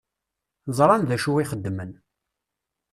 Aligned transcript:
Ẓṛan 0.77 1.01
dacu 1.09 1.31
i 1.41 1.45
xeddmen. 1.51 1.91